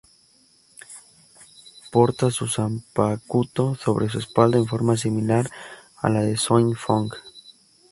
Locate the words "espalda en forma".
4.17-4.97